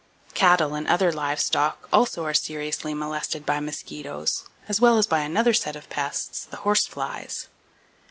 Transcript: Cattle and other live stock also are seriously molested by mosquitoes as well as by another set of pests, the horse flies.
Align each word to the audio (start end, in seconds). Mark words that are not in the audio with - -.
Cattle 0.33 0.73
and 0.73 0.87
other 0.87 1.11
live 1.13 1.39
stock 1.39 1.87
also 1.93 2.25
are 2.25 2.33
seriously 2.33 2.95
molested 2.95 3.45
by 3.45 3.59
mosquitoes 3.59 4.45
as 4.67 4.81
well 4.81 4.97
as 4.97 5.05
by 5.05 5.19
another 5.19 5.53
set 5.53 5.75
of 5.75 5.91
pests, 5.91 6.43
the 6.43 6.57
horse 6.65 6.87
flies. 6.87 7.49